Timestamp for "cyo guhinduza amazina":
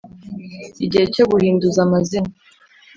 1.13-2.29